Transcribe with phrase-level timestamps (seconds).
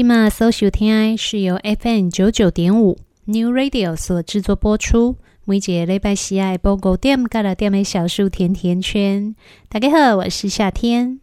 [0.00, 2.96] 今嘛搜收听爱是由 FM 九九点五
[3.26, 5.16] New Radio 所制作播出。
[5.44, 9.36] 每节礼拜四爱播五点，加了点的小树甜甜圈。
[9.68, 11.20] 大家好，我是夏天。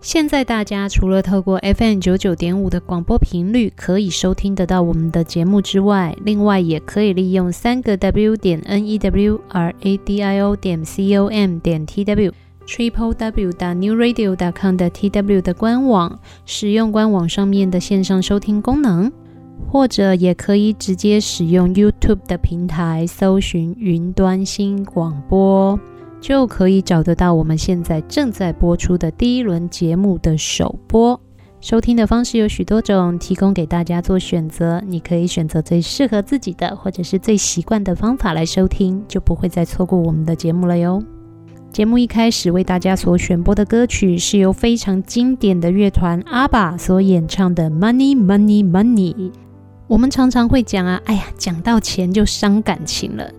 [0.00, 11.16] 现在大家除了透过 FM 九九点五的广播频率可以收听得到我们的节目之外，另外也可以利用三个 W 点 N E W R A D I O 点 C
[11.16, 12.32] O M 点 T W。
[12.66, 19.10] Triple W 的 New Radio dot com 的 TW 的官网，使用官网上面的线上收听功能，
[19.70, 25.78] 或者也可以直接使用 YouTube 的平台搜寻云端新广播，
[26.20, 31.18] 就可以找得到我们现在正在播出的第一轮节目的首播。
[31.60, 34.82] 收听的方式有许多种，提供给大家做选择。
[34.86, 41.02] 你可以选择最适合自己的，或者是最习惯的方法来收听，就不会再错过我们的节目了哟。
[41.76, 49.14] 节目一开始为大家所选播的歌曲是由非常经典的乐团 ABBA 所演唱的《Money Money Money》。
[49.86, 53.30] 我们常常会讲啊，哎呀，讲到钱就伤感情了。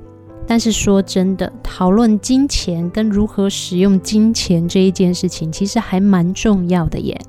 [0.45, 7.19] 但是说真的，讨论金钱跟如何使用金钱这一件事情，其实还蛮重要的耶。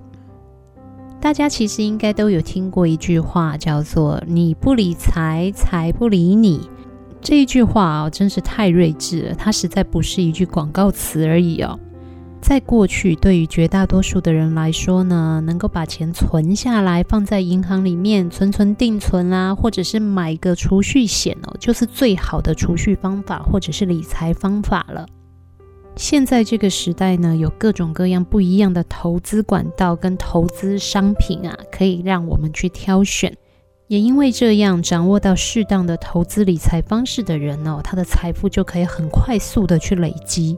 [1.23, 6.69] 大家其实应该都有听过一句话，叫做“你不理财，财不理你”。
[7.21, 9.35] 这一句话啊，真是太睿智了。
[9.35, 11.79] 它实在不是一句广告词而已哦。
[12.41, 25.05] 在过去，对于绝大多数的人来说呢，能够把钱存下来，放在银行里面存存定存啊，或者是买个储蓄险哦，就是最好的储蓄方法，或者是理财方法了。
[25.97, 33.37] 现在这个时代呢，有各种各样不一样的投资管道跟投资商品啊，可以让我们去挑选。
[33.89, 40.55] 也因为这样，掌握到适当的投资理财方式的人哦，他的财富就可以很快速的去累积。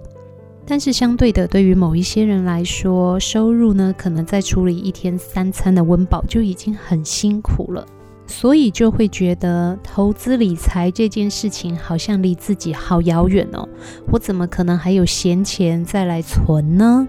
[0.66, 7.86] 但是相对的，对于某一些人来说，收入呢，可能在处理一天三餐的温饱就已经很辛苦了。
[8.26, 13.68] 所以就会觉得投资理财这件事情好像离自己好遥远哦，
[14.10, 17.06] 我怎么可能还有闲钱再来存呢？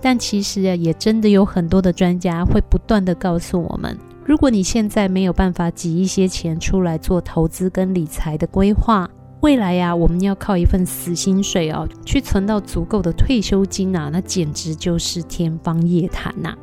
[0.00, 9.08] 但其实啊，也真的有很多的专家会不断地告诉我们，如果你现在没有办法挤一些钱出来做投资跟理财的规划，
[9.40, 16.54] 未来呀，我们要靠一份死薪水哦，去存到足够的退休金啊，那简直就是天方夜谭呐。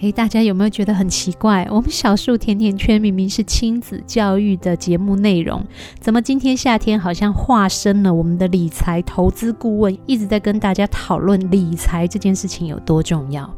[0.00, 1.66] 诶，大家有没有觉得很奇怪？
[1.70, 5.64] 我们小树甜甜圈明明是亲子教育的节目内容，
[5.98, 13.50] 怎么今天夏天好像化身了我们的理财投资顾问，一直在跟大家讨论理财这件事情有多重要？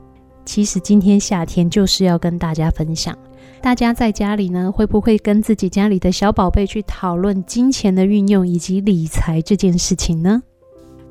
[0.47, 3.17] 其实今天夏天就是要跟大家分享，
[3.63, 10.43] 大家在家里呢，会不会跟自己家里的小宝贝去讨论金钱的运用以及理财这件事情呢？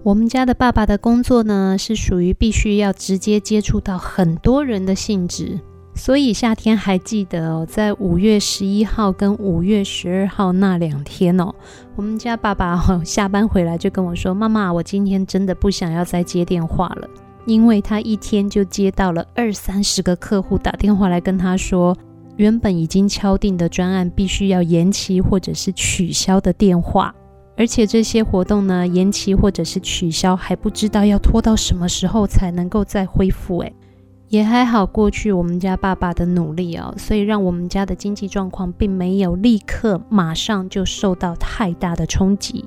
[0.01, 5.59] 我们家的爸爸的工作呢，是属于必须要直接接触到很多人的性质，
[5.93, 11.53] 所以夏天还记得哦，在五月十一号跟五月十二号那两天哦，
[11.95, 17.07] 我们家爸爸哦，下班回来就跟我说：“妈妈，我今天真的不想要再接电话了，
[17.45, 21.95] 因为他一天就接到了二三十个客户打电话来跟他说，
[22.39, 27.13] 原本已经敲定的专案必须要延期或者是取消的电话。”
[27.57, 33.59] 而且这些活动呢，延期或者是取消，还不知道要拖到什么时候才能够再恢复。
[33.59, 33.75] 诶，
[34.29, 42.63] 也还好，过去我们家爸爸的努力哦，所以让我们家的经济状况并没有立刻马上就受到太大的冲击。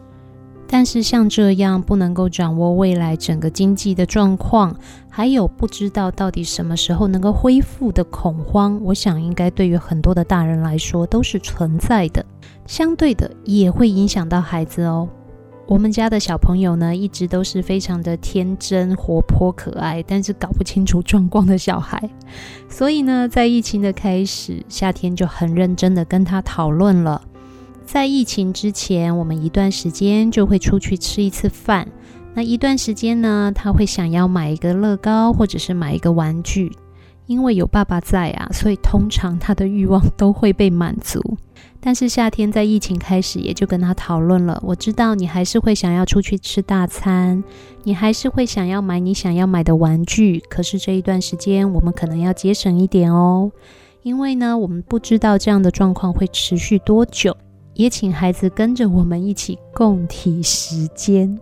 [0.72, 4.74] 但是像这样不能够掌握未来整个经济的状况，
[5.10, 12.24] 还有不知道到底什么时候能够恢复的恐慌，我想应该对于很多的大人来说都是存在的。
[12.66, 15.06] 相对的也会影响到孩子哦。
[15.66, 22.08] 我们家的小朋友呢，一直都是非常的天真、活泼、可爱，但是搞不清楚状况的小孩。
[22.70, 27.20] 所以呢，在疫情的开始，夏天就很认真的跟他讨论了。
[27.84, 31.86] 在疫情之前，我们一段时间就会出去吃一次饭。
[32.34, 36.72] 那一段时间呢，他会想要买一个乐高，或者是买一个玩具。
[37.26, 41.20] 因为有爸爸在啊，所以通常他的欲望都会被满足。
[41.80, 44.60] 但是夏天在疫情开始，也就跟他讨论了。
[44.66, 47.42] 我知道你还是会想要出去吃大餐，
[47.84, 50.42] 你还是会想要买你想要买的玩具。
[50.48, 53.52] 可是这一段时间，我们可能要节省一点哦，
[54.02, 57.36] 因为呢，我们不知道这样的状况会持续多久。
[57.74, 61.38] 也请孩子跟着我们一起共体时间。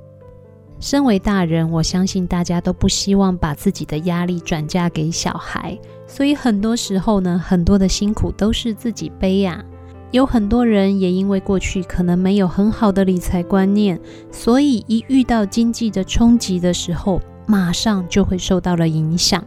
[0.79, 9.63] 身为大人，我相信大家都不希望把自己的压力转嫁给小孩，所以很多时候呢，很多的辛苦都是自己背呀。
[10.11, 14.01] 有很多人也因为过去可能没有很好的理财观念，
[14.33, 19.45] 所以一遇到经济的冲击的时候，马上就会受到了影响。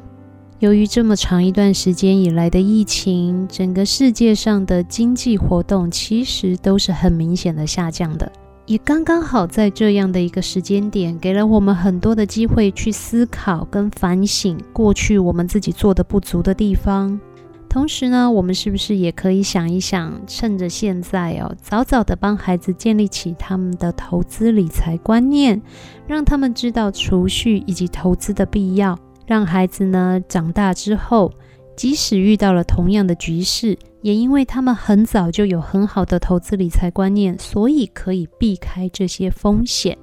[0.63, 8.32] 由于这么长一段时间以来的疫情，整个世界上的经济活动其实都是很明显的下降的。
[8.65, 17.20] 也刚刚好在这样的一个时间点，给了我们很多的机会去思考跟反省过去我们自己做的不足的地方。
[17.67, 25.62] 同时呢，我们是不是也可以想一想，趁着现在哦，早早的帮孩子建立起他们的投资理财观念，
[26.08, 28.98] 让他们知道储蓄以及投资的必要。
[29.25, 31.32] 让孩子呢长大之后，
[31.75, 39.98] 即使遇到了同样的局势，也因为他们很早就有很好的投资理财观念，所以可以避开这些风险。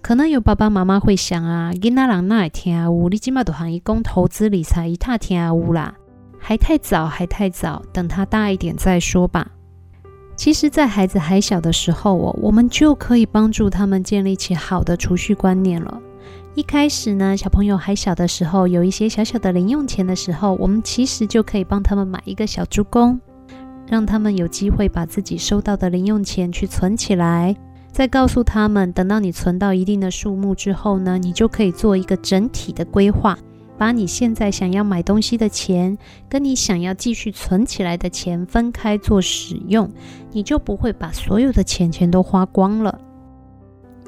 [0.00, 3.08] 可能有爸爸妈妈会想啊，囡仔人那会听有、啊？
[3.10, 5.94] 你今嘛都喊伊讲投资理财，一塌听有啦，
[6.38, 9.50] 还太早，还太早，等他大一点再说吧。
[10.36, 16.00] 其实，在孩子还小的时候哦，我们就可以帮助他们建立起好的储蓄观念了。
[16.56, 23.20] 一开始呢，小朋友还小的时候，有一些小小的零用钱的时候，我们其实就可以帮他们买一个小猪公，
[23.86, 27.54] 让他们有机会把自己收到的零用钱去存起来。
[27.92, 33.38] 再告诉他们，等到你存到一定的数目之后呢，你就可以做一个整体的规划。
[33.76, 39.92] 把你现在想要买东西的钱，跟你想要继续存起来的钱分开做使用，
[40.32, 42.98] 你就不会把所有的钱钱都花光了。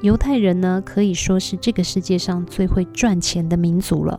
[0.00, 4.18] 犹太人呢，可以说是这个世界上最会赚钱的民族了。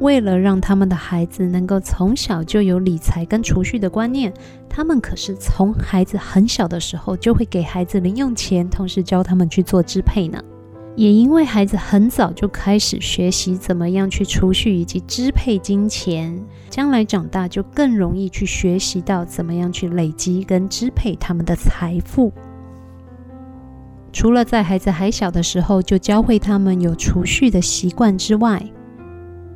[0.00, 4.30] 为了让他们的孩子能够从小就有理财跟储蓄的观念，
[4.68, 10.38] 他们可是从孩子很小的时候就会给孩子零用钱，同时教他们去做支配呢。
[10.96, 22.30] 也因为孩子很早就开始学习怎么样去储蓄以及支配金钱，将来长大就更容易去学习到怎么样去累积跟支配他们的财富。
[24.16, 28.66] 除了在孩子还小的时候就教会他们有储蓄的习惯之外，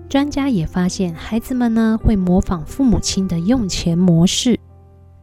[0.06, 4.60] 专家也发现孩子们呢会模仿父母亲的用钱模式。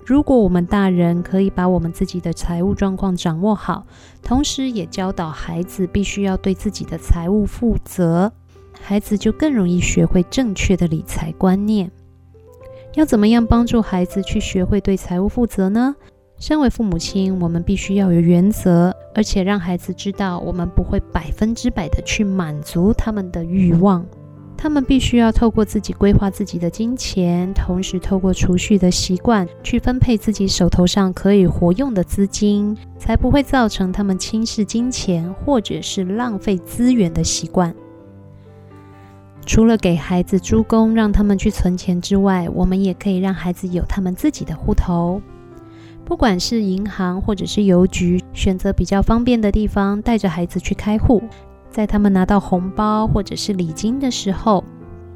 [0.04, 3.86] 如果我们大人可以把我们自己的财务状况掌握好，
[4.24, 8.34] 同时也教导孩子必须要对自己的财务负责，
[8.82, 11.92] 孩子就更容易学会正确的理财观念。
[12.96, 15.96] 要怎么样帮助孩子去学会对财务负责呢？
[16.40, 24.06] 身为父母亲，我们必须要有原则，而且让孩子知道我们不会百分之百的去满足他们的欲望。
[24.56, 37.74] 他们必须要透过自己规划自己的金钱，同时透过储蓄的习惯去分配自己手头上可以活用的资金，才不会造成他们轻视金钱或者是浪费资源的习惯。
[39.46, 45.22] 除了给孩子助攻让他们去存钱之外，我们也可以让孩子有他们自己的户头，
[46.08, 51.22] 不管是银行或者是邮局，选择比较方便的地方，带着孩子去开户。
[51.70, 54.64] 在他们拿到红包或者是礼金的时候，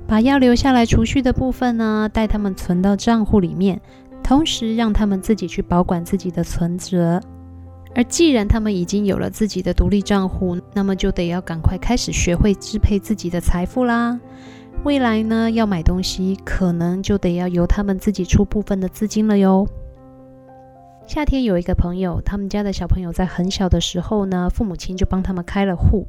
[0.05, 3.79] 把要留下来储蓄的部分呢，带他们存到账户里面，
[4.21, 7.21] 同时让他们自己去保管自己的存折。
[7.95, 14.19] 而既然他们已经有了自己的独立账户，那么就得要赶快开始学会支配自己的财富啦。
[14.83, 19.65] 未来呢，要买东西，可能就得要由他们自己出部分的资金了哟。
[21.13, 26.07] 夏天有一个朋友，他们家的小朋友在很小的时候呢，父母亲就帮他们开了户。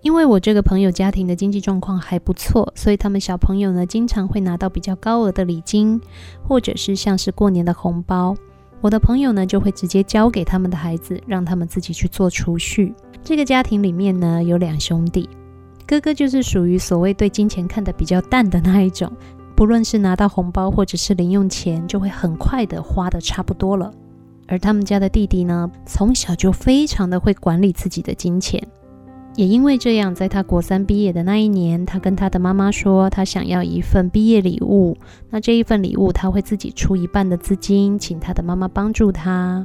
[0.00, 6.00] 因为我这个朋友家庭的经济状况还不错，所以他们小朋友呢，经常会拿到比较高额的礼金，
[6.46, 8.32] 或者是像是过年的红包。
[8.80, 12.94] 我的朋友呢，就会直接交给他们的孩子，让他们自己去做储蓄。
[13.24, 15.28] 这个家庭里面呢，有两兄弟，
[15.84, 19.10] 哥哥就是属于所谓对金钱看得比较淡的那一种，
[19.56, 23.92] 不论是拿到红包或者是零用钱，就会很快的花得差不多了。
[24.48, 28.60] 而他们家的弟弟呢，从小就非常的会管理自己的金钱。
[29.36, 34.96] 也因为这样，在他国三毕业的那一年，他跟他的妈妈说，他想要一份毕业礼物。
[35.30, 39.64] 那这一份礼物，他会自己出一半的资金，请他的妈妈帮助他。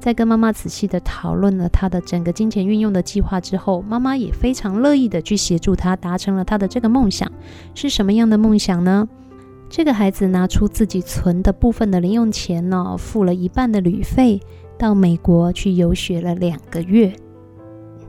[0.00, 7.30] 在跟妈妈仔细的讨论了他的整个金钱运用的计划之后，妈妈也非常乐意的去协助他达成了他的这个梦想。
[7.74, 9.08] 是什么样的梦想呢？
[9.68, 14.40] 这个孩子拿出自己存的部分的零用钱呢，付了一半的旅费，
[14.78, 17.12] 到美国去游学了两个月。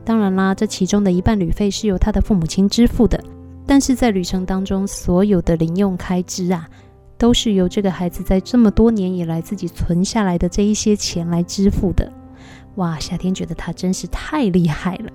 [0.04, 3.20] 当然啦，这其中的一半旅费是由他的父母亲支付的，
[3.66, 6.68] 但是在旅程当中，所有的零用开支啊，
[7.18, 12.12] 都是由这个孩子在这么多年以来自己存下来的这一些钱来支付的。
[12.76, 15.10] 哇，夏天觉得他真是太厉害了。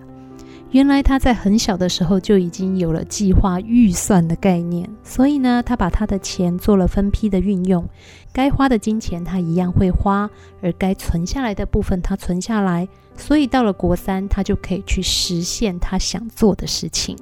[0.71, 7.85] 原来他在很小的时候就已经有了计划预算的概念，所以呢，他把他的钱做了分批的运用，
[8.31, 10.29] 该花的金钱他一样会花，
[10.61, 12.87] 而该存下来的部分他存下来，
[13.17, 17.17] 所以到了国三，他就可以去实现他想做的事情。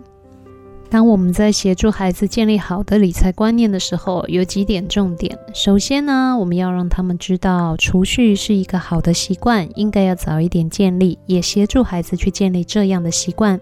[0.91, 5.37] 当我们在协助孩子建立好的理财观念的时候，有几点重点。
[5.53, 13.59] 首先呢，我们要让他们知道储蓄是一个好的习惯，应该要早一点建立，也协助孩子去建立这样的习惯。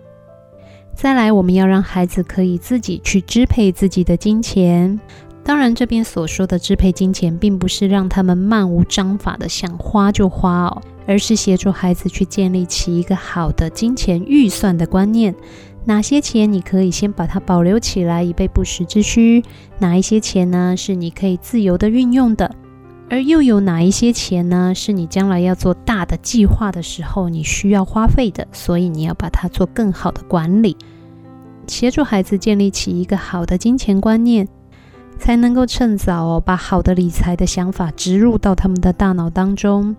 [0.96, 4.98] 再来，我们要让孩子可以自己去支配自己的金钱。
[5.44, 15.36] 当然，这边所说的支配金钱，并不是让他们漫无章法的想花就花哦，而是协助孩子去建立起一个好的金钱预算的观念。
[15.88, 19.42] 哪些钱你可以先把它保留起来，以备不时之需？
[19.80, 22.54] 哪一些钱呢，是你可以自由的运用的？
[23.10, 24.74] 而又有哪一些钱呢？
[24.76, 30.76] 是你将来要做大的计划的时候你需要花费的，所以你要把它做更好的管理，
[31.68, 34.46] 协助孩子建立起一个好的金钱观念，
[35.18, 39.96] 才能够趁早把好的理财的想法植入到他们的大脑当中，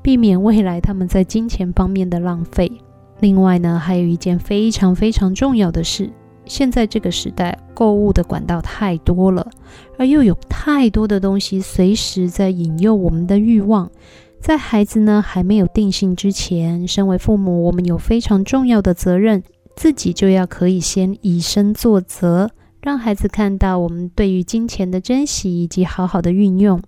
[0.00, 2.72] 避免未来他们在金钱方面的浪费。
[3.20, 6.10] 另外呢，还有一件非常非常重要的事。
[6.44, 9.50] 现在这个时代，购物的管道太多了，
[9.98, 13.90] 而又有太多的东西随时在引诱我们的欲望。
[14.38, 19.42] 在孩子呢还没有定性之前，身为父母，我们有非常重要的责任，
[19.74, 26.80] 自己就要可以先以身作则，让孩子看到我们对于金钱的珍惜以及好好的运用。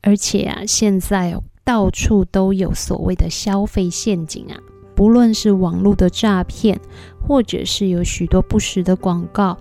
[0.00, 4.56] 而且啊，现在哦，到处都有所谓的消费陷阱啊。
[4.98, 6.80] 不论是网络的诈骗，
[7.24, 9.56] 或者是有许多不实的广告，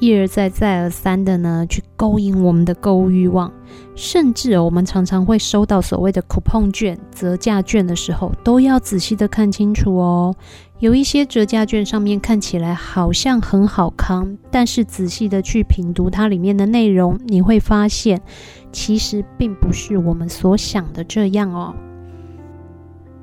[0.00, 3.52] 一而再、再而三的呢，去勾引我们的购物欲望，
[3.94, 10.34] 甚至我们常常会收到所谓的 coupon 券、折价券的时候，都要仔细的看清楚哦。
[10.80, 18.20] 有一些折价券上面看起来好像很好康，但是仔细的去品读它里面的内容，你会发现，
[18.72, 21.72] 其实并不是我们所想的这样哦。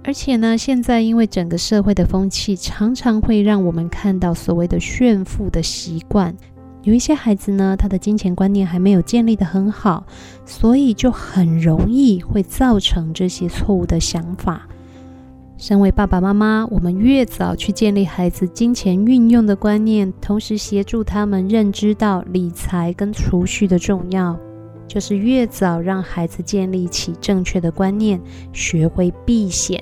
[0.05, 6.35] 而且呢，现在因为整个社会的风气，常常会让我们看到所谓的炫富的习惯。
[6.83, 10.05] 有一些孩子呢，他的金钱观念还没有建立得很好，
[10.45, 14.67] 所以就很容易会造成这些错误的想法。
[15.57, 24.37] 身为爸爸妈妈，我们越早去建立孩子金钱运用的观念，同时协助他们认知到理财跟储蓄的重要，
[24.85, 28.19] 就是越早让孩子建立起正确的观念，
[28.51, 29.81] 学会避险。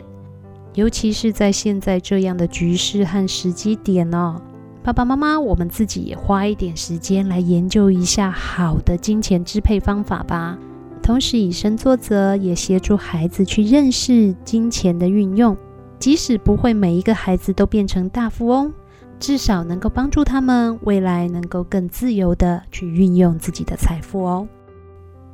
[0.74, 4.42] 尤其是在现在这样的局势和时机点哦，
[4.84, 10.58] 爸爸妈妈，我们自己也花一点时间来研究一下好的金钱支配方法吧。
[11.04, 15.58] 同时以身作则，也协助孩子去认识金钱的运用。
[16.00, 18.74] 即使不会每一个孩子都变成大富翁，
[19.20, 24.48] 至少能够帮助他们未来能够更自由地去运用自己的财富哦。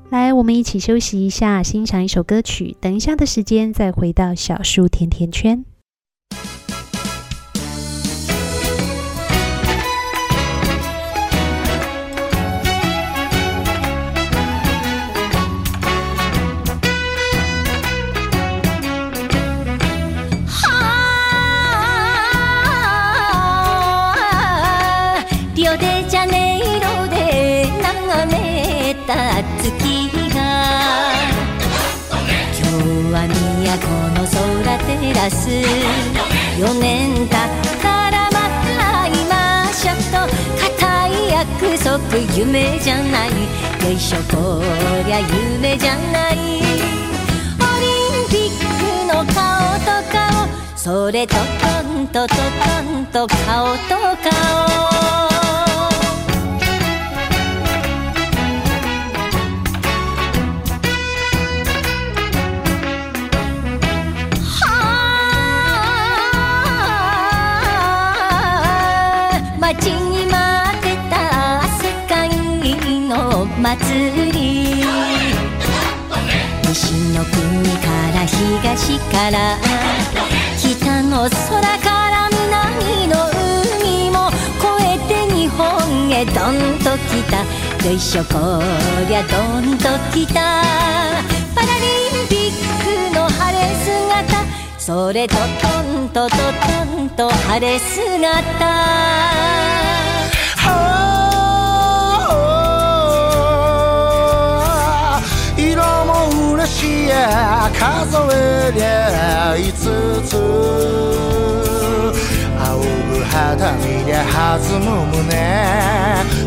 [0.09, 2.77] 来，我们一起休息一下，欣赏一首歌曲。
[2.79, 5.65] 等一下的时间，再回到小树甜甜圈。
[35.29, 35.49] す。
[35.49, 37.27] 4年経っ
[37.81, 40.17] たらまた会いましょうと
[40.79, 43.29] 固い約束夢じゃない。
[43.29, 44.61] よいしょこ
[45.05, 46.35] りゃ夢じゃない。
[46.35, 46.39] オ
[47.79, 47.85] リ
[48.23, 50.47] ンピックの顔と顔。
[50.75, 51.41] それとト
[52.01, 52.41] ンとトト
[52.99, 53.95] ンと顔と
[54.29, 54.96] 顔。
[73.67, 73.73] 西
[77.11, 77.35] の国
[77.79, 78.31] から东
[79.11, 79.57] から
[80.57, 81.29] 北の空
[81.79, 83.13] から南の
[83.81, 85.59] 海も越えて日本
[86.13, 87.43] へどんと来た。
[87.85, 88.63] よいしょこ
[89.09, 90.63] りゃどんと来た。
[91.53, 94.45] パラリンピックの晴れ姿。
[94.77, 95.41] それとト
[96.05, 96.43] ントトト
[97.03, 98.77] ンと晴れ姿。
[106.67, 109.71] しや数えりゃ五
[110.21, 110.35] つ
[112.59, 115.27] 仰ぐ肌见りゃ弾む胸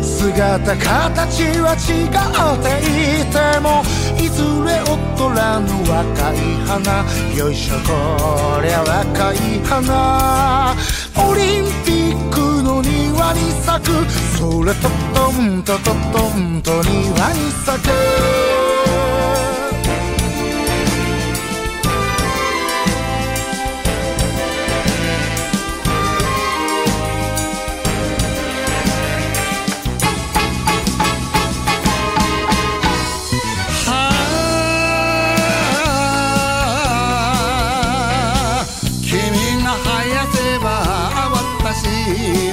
[0.01, 2.13] 姿形は违っ
[2.61, 3.81] ていても
[4.23, 4.95] いずれ劣
[5.35, 7.03] らぬ若い花
[7.35, 10.75] よいしょこりゃ若い花
[11.17, 13.89] オリンピックの庭に咲く
[14.37, 18.50] それとトントトトンと庭に咲く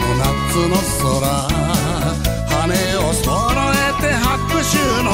[0.00, 0.24] の夏
[0.68, 1.50] の空。
[2.50, 2.58] 羽
[2.98, 3.28] を揃
[3.72, 4.28] えて拍
[4.70, 5.08] 手の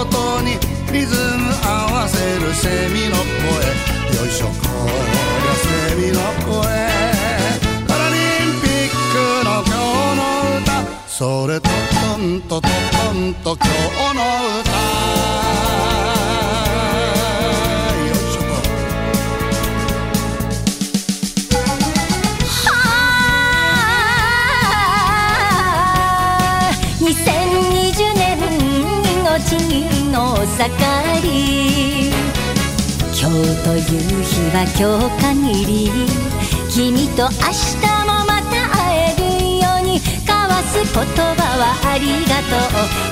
[0.00, 0.46] 音に
[0.92, 3.48] リズム合わせるセミの声。
[4.16, 4.46] よいしょ。
[4.46, 4.52] こ
[4.86, 6.60] りゃセミの声。
[7.88, 8.14] パラリ
[8.46, 10.20] ンピックの今日の
[10.60, 10.68] 歌。
[11.08, 12.68] それとトンとト
[13.12, 14.20] ンと今日の
[14.60, 14.69] 歌。
[33.98, 33.98] 日
[34.54, 35.90] は今日限り
[36.70, 39.22] 君と明日もまた会える
[39.58, 42.54] ように交わす言叶はありがと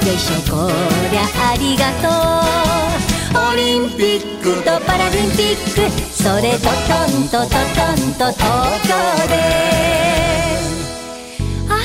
[0.04, 0.06] う。
[0.06, 0.70] よいしょこ
[1.10, 3.50] りゃありがとう。
[3.50, 8.46] オリンピックとパラリンピックそれとトントトトンと东
[8.86, 8.94] 京
[9.26, 9.34] で。
[11.68, 11.76] 汗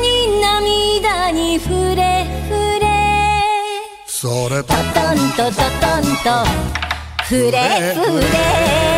[0.00, 2.50] に涙に触れ触
[2.80, 2.84] れ。
[4.06, 4.62] それ。
[4.64, 6.81] とトトントトトンと
[7.28, 8.92] 触れ触れ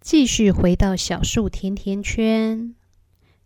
[0.00, 2.74] 继续回到小树甜甜圈。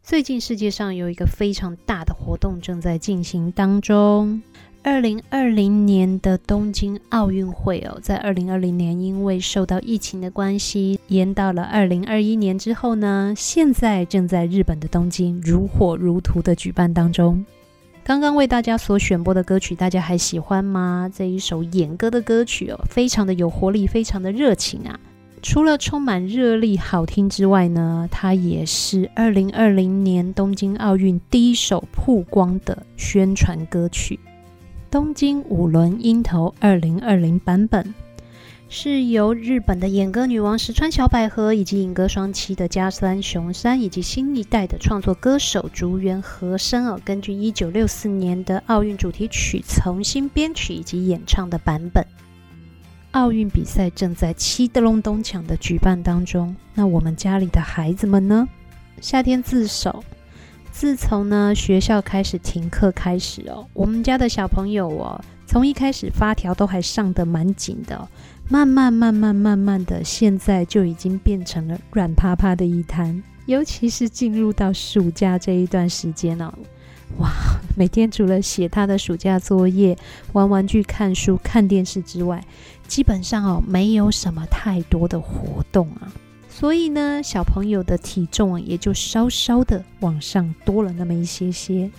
[0.02, 4.42] 最近世界上有一个非常大的活动正在进行当中。
[4.82, 17.44] 二零二零年的东京奥运会哦，在二零二零年因为受到疫情的关系，延到了二零二一年之后呢，现在正在日本的东京如火如荼的举办当中。
[18.02, 21.10] 刚刚为大家所选播的歌曲，大家还喜欢吗？
[21.14, 24.98] 这一首演歌的歌曲哦，非常的有活力，非常的热情啊。
[25.42, 34.18] 除了充满热力、好听之外呢，它也是二零二零年东京奥运第一首曝光的宣传歌曲。
[34.90, 37.94] 东京五轮樱头二零二零版本
[38.68, 52.04] 是由日本的演歌女王石川小百合，以及影歌双栖的家山雄山，以及新一代的创作歌手竹原和生哦，根据一九六四年的奥运主题曲重新编曲以及演唱的版本。
[53.12, 58.48] 奥运比赛正在七德隆咚锵的举办当中，那我们家里的孩子们呢？
[59.00, 60.02] 夏天自首，
[60.72, 68.08] 自从呢学校开始停课开始哦，我们家的小朋友哦，从一开始发条都还上得蛮紧的，
[68.48, 73.22] 慢慢慢慢慢慢的，现在就已经变成了软趴趴的一滩。
[73.46, 76.52] 尤其是进入到暑假这一段时间哦，
[77.18, 77.30] 哇，
[77.76, 79.98] 每天除了写他的暑假作业、
[80.32, 82.42] 玩玩具、看书、看电视之外，
[82.86, 86.12] 基本上哦，没有什么太多的活动啊，
[86.60, 91.90] 所以呢，小朋友的体重也就稍稍的往上多了那么一些些。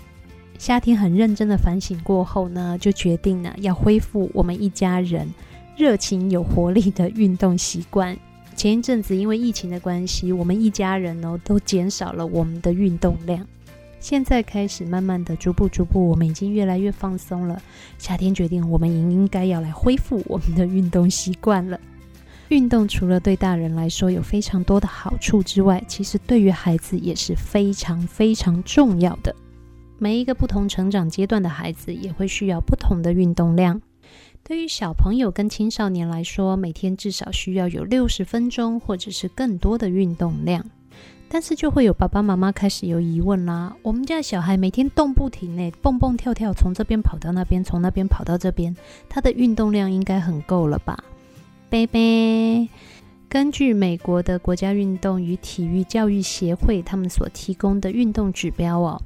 [0.59, 5.27] 夏天很认真的反省过后呢，就决定了要恢复我们一家人
[5.75, 8.15] 热情有活力的运动习惯。
[8.55, 13.43] 前一阵子因为疫情的关系，我们一家人哦都减少了我们的运动量。
[13.99, 17.59] 现在开始慢慢的、逐步逐步，我们已经越来越放松了。
[17.97, 21.79] 夏天决定，我们应应该要来恢复我们的运动习惯了。
[22.51, 29.33] 运动除了对大人来说有非常多的好处之外，其实对于孩子也是非常非常重要的。
[29.97, 33.81] 每一个不同成长阶段的孩子也会需要不同的运动量。
[34.43, 40.65] 对于小朋友跟青少年来说，每天至少需要有六十分钟或者是更多的运动量。
[41.29, 43.73] 但是就会有爸爸妈妈开始有疑问啦。
[43.81, 48.75] 我们家小孩每天动不停诶，蹦蹦跳跳，从这边跑到那边，从那边跑到这边，
[49.07, 51.01] 他的运动量应该很够了吧
[51.71, 52.69] ？baby，
[53.29, 59.01] 根据美国的国家运动与体育教育协会他们所提供的运动指标哦，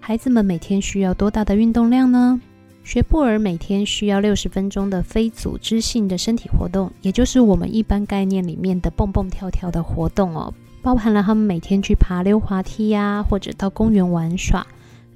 [0.00, 2.40] 孩子们每天需要多大的运动量呢？
[2.82, 10.54] 学步儿每天需要六十分钟的非组织性的身体活动，也就是我们一般概念里面的蹦蹦跳跳的活动哦。
[10.80, 14.66] 包含了他们每天去爬溜滑梯呀，或者到公园玩耍。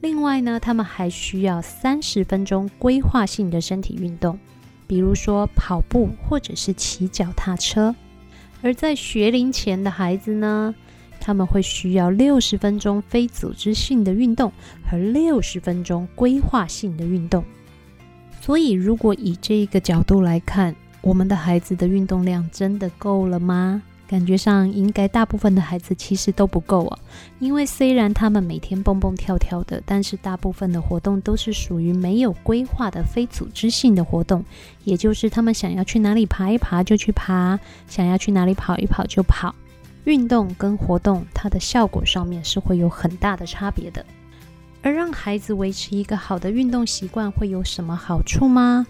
[0.02, 4.38] 另外呢，他们还需要三十分钟规划性的身体运动，
[4.86, 7.94] 比如说跑步或者是骑脚踏车。
[8.62, 10.74] 而在学龄前的孩子呢，
[11.18, 14.52] 他们会需要六十分钟非组织性的运动
[14.88, 17.44] 和六十分钟规划性的运动。
[18.40, 23.82] 所以，如果以这个角度来看，我们的孩子的运动量真的够了吗？
[24.12, 26.98] 感觉上应该大部分的孩子其实都不够哦，
[27.38, 34.44] 因为虽然他们每天蹦蹦跳跳的，但是大部分的活动都是属于没有规划的非组织性的活动，
[34.84, 39.54] 也就是他们想要去哪里爬一爬就去爬，想要去哪里跑一跑就跑。
[40.04, 44.04] 运动跟活动它的效果上面是会有很大的差别的，
[44.82, 48.86] 而让孩子维持一个好的运动习惯会有什么好处吗？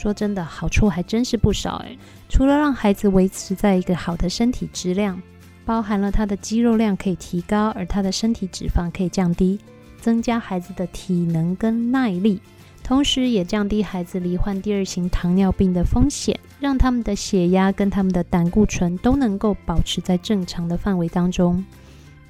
[0.00, 1.98] 说真的，好处还真是不少诶。
[2.30, 5.20] 除了让孩子维持在一个好的身体质量，
[5.66, 9.60] 包含了他的肌肉量可以提高，而他的身体脂肪可以降低，
[10.00, 12.40] 增加孩子的体能跟耐力，
[12.82, 21.62] 同时也降低孩子罹患第二型糖尿病的风险，让他们的血压跟他们的胆固醇都能够保持在正常的范围当中。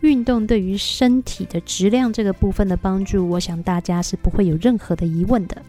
[0.00, 5.62] 运动对于身体的质量这个部分的帮助，我想大家是不会有任何的疑问的。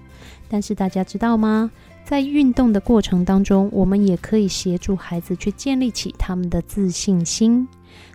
[0.50, 1.72] 但是大家知道吗？
[2.04, 7.68] 在运动的过程当中，我们也可以协助孩子去建立起他们的自信心，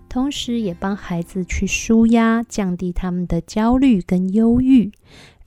[0.09, 4.93] 同时也帮孩子去舒压，降低他们的焦虑跟忧郁。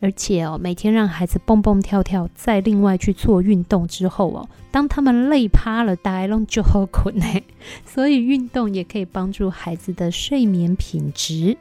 [0.01, 7.13] 而且哦，每天让孩子蹦蹦跳跳，再另外去做运动之后哦，当他们累趴了，大概拢就好困。
[7.85, 11.57] 所以运动也可以帮助孩子的睡眠品质，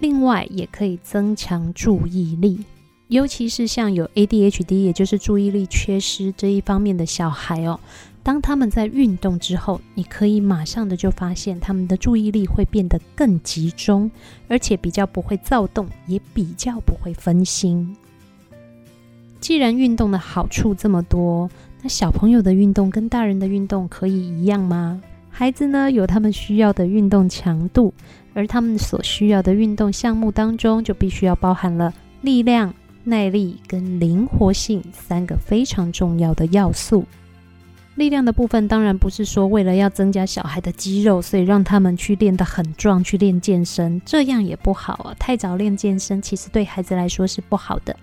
[0.00, 2.64] 另外也可以增强注意力，
[3.08, 7.78] 尤其是像有 ADHD，也就是注意力缺失这一方面的小孩哦。
[8.22, 14.10] 当他们在运动之后，你可以马上的就发现他们的注意力会变得更集中，
[14.48, 17.94] 而且比较不会躁动，也比较不会分心。
[19.38, 21.50] 既然运动的好处这么多，
[21.82, 25.02] 那小朋友的运动跟大人的运动可以一样吗？
[25.28, 27.92] 孩子呢，有他们需要的运动强度，
[28.32, 37.04] 而他们所需要的运动项目当中，就必须要包含了力量、耐力跟灵活性三个非常重要的要素。
[37.96, 45.14] 力量的部分当然不是说为了要增加小孩的肌肉，所以让他们去练得很壮，去练健身，这样也不好啊。
[45.16, 47.96] 太早练健身其实对孩子来说是不好的。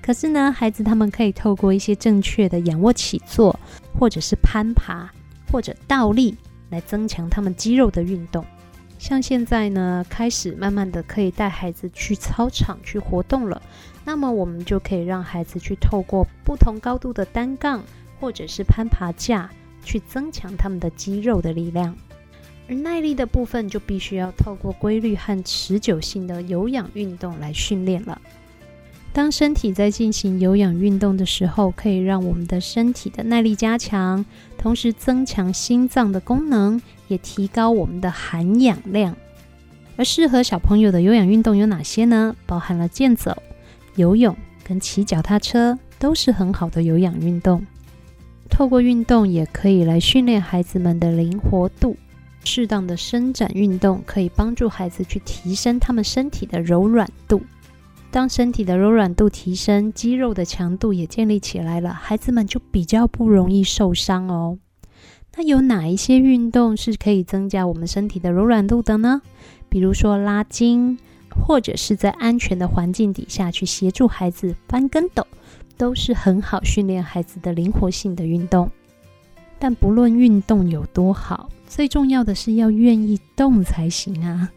[0.00, 3.58] 可是呢，孩子他们可以透过一些正确的仰卧起坐，
[3.98, 5.10] 或者是攀爬，
[5.50, 6.36] 或者倒立，
[6.70, 8.44] 来增强他们肌肉的运动。
[9.06, 13.60] 像现在呢，开始慢慢的可以带孩子去操场去活动了，
[14.02, 17.82] 那么我们就可以让孩子去透过不同高度的单杠。
[18.18, 19.50] 或者是攀爬架，
[19.84, 21.94] 去增强他们的肌肉的力量，
[22.66, 28.18] 而耐力的部分就必须要透过规律和持久性的有氧运动来训练了。
[29.12, 34.24] 当身体在进行有氧运动的时候，可以让我们的身体的耐力加强，
[34.56, 39.14] 同时增强心脏的功能，也提高我们的含氧量。
[39.96, 42.34] 而适合小朋友的有氧运动有哪些呢？
[42.46, 43.36] 包含了健走、
[43.94, 47.64] 游泳跟骑脚踏车，都是很好的有氧运动。
[48.50, 51.96] 透过运动也可以来训练孩子们的灵活度，
[52.44, 57.42] 适当的伸展运动可以帮助孩子去提升他们身体的柔软度。
[58.10, 64.58] 当身体的柔软度提升，肌肉的强度也建立起来了，孩子们就比较不容易受伤哦。
[65.36, 69.22] 那有哪一些运动是可以增加我们身体的柔软度的呢？
[69.68, 70.98] 比如说拉筋，
[71.30, 75.26] 或者是在安全的环境底下去协助孩子翻跟斗。
[75.76, 78.70] 都是很好训练孩子的灵活性的运动，
[79.58, 84.52] 但不论运动有多好，最重要的是要愿意动才行啊！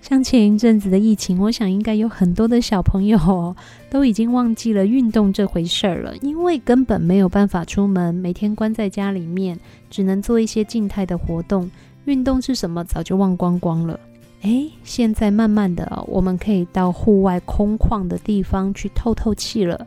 [0.00, 3.54] 像前一阵子的疫情，我想应该有很多的小朋友，
[3.88, 9.58] 都已经忘记了运动这回事儿了，因为根本没有办法出门，每天关在家里面，
[9.90, 11.70] 只能做一些静态的活动。
[12.06, 14.00] 运动是什么，早就忘光光了。
[14.42, 19.86] 诶，现在慢慢的，我们可以到户外空旷的地方去透透气了。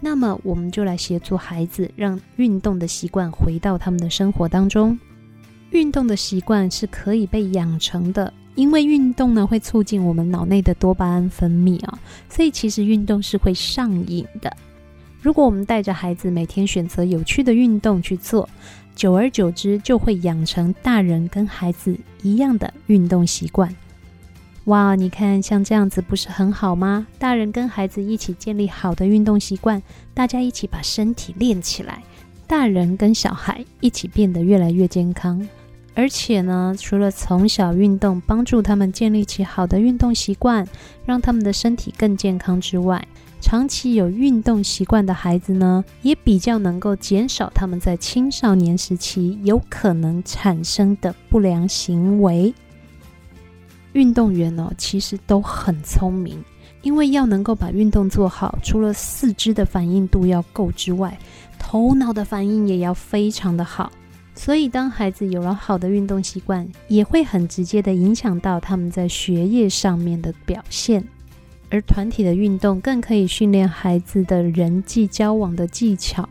[0.00, 4.96] 那么，我们就来协助孩子，让运动的习惯回到他们的生活当中。
[5.70, 11.96] 运动的习惯是可以被养成的，因为运动呢会促进我们脑内的多巴胺分泌啊，
[12.28, 14.52] 所以其实运动是会上瘾的。
[15.22, 18.48] 如果我们带着孩子每天选择有趣的运动去做，
[18.96, 23.72] 久而久之就会养成大人跟孩子一样的运动习惯。
[24.64, 27.06] 哇，你看像这样子不是很好吗？
[27.16, 29.80] 大人跟孩子一起建立好的运动习惯，
[30.12, 32.02] 大家一起把身体练起来，
[32.48, 35.48] 大人跟小孩一起变得越来越健康。
[35.98, 40.64] 而且呢，除了从小运动帮助他们建立起好的运动习惯，
[41.04, 43.04] 让他们的身体更健康之外，
[43.40, 52.54] 长期有运动习惯的孩子呢，也比较能够减少他们在青少年时期有可能产生的不良行为。
[53.92, 56.38] 运动员呢，其实都很聪明，
[56.82, 61.18] 因为要能够把运动做好，除了四肢的反应度要够之外，
[61.58, 63.90] 头脑的反应也要非常的好。
[64.38, 71.04] 所以，当孩子有了好的运动习惯，也会很直接的影响到他们在学业上面的表现。
[71.70, 76.26] 而团体的运动更可以训练孩子的人际交往的技巧。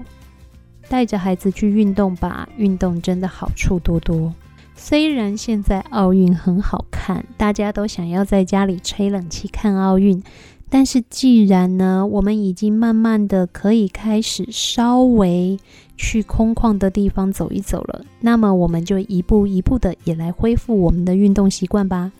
[0.88, 4.34] 带着孩子去运动吧，运动真的好处多多。
[4.74, 10.24] 虽然现在奥运很好看，大家都想要在家里吹冷气看奥运，
[10.70, 15.60] 但是既然呢，我们已经慢慢的可以开始稍微
[15.98, 22.12] 去空旷的地方走一走了，那么我们就一步一步的也来恢复我们的运动习惯吧。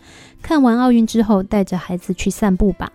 [0.42, 2.92] 看完奥运之后，带着孩子去散步吧。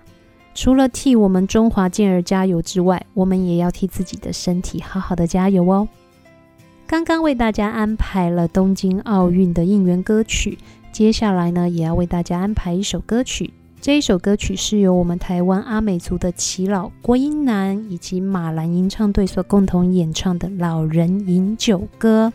[0.55, 5.89] 除了替我们中华健儿加油之外，我们也要替自己的身体好好的加油哦。
[6.87, 10.59] 刚刚为大家安排了东京奥运的应援歌曲，
[10.93, 13.55] 接下来呢，也要为大家安排一首歌曲。
[13.83, 22.33] 这一首歌曲是由我们台湾阿美族的耆老郭英男以及马兰吟唱队所共同演唱的《老人饮酒歌》。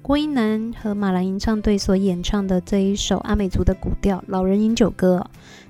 [0.00, 5.22] 郭英男和马兰吟唱队所演唱的这一首阿美族的古调《老人饮酒歌》，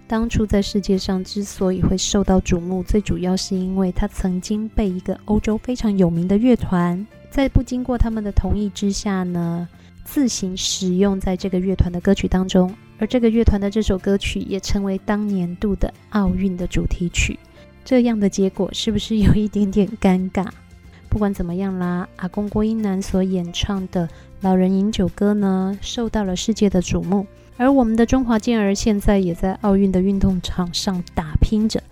[0.06, 7.04] 当初在世界上之所以会受到瞩目，最主要是因为它曾经被一个欧洲非常有名的乐团。
[7.28, 9.68] 在不经过他们的同意之下呢，
[10.04, 17.36] 自行使用在这个乐团的歌曲当中，而这个乐团的这首歌曲也成为当年度的奥运的主题曲。
[17.82, 20.46] 这样的结果是不是有一点点尴尬？
[21.08, 24.06] 不管怎么样啦，阿公郭英男所演唱的
[24.42, 27.26] 《老人饮酒歌》呢，受到了世界的瞩目。
[27.56, 31.82] 而我们的中华健儿现在也在奥运的运动场上打拼着。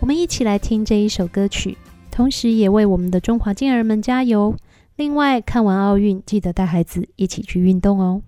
[0.00, 1.78] 我们一起来听这一首歌曲，
[2.10, 4.54] 同时也为我们的中华健儿们加油。
[4.96, 8.22] 另外，看完奥运，记得带孩子一起去运动哦。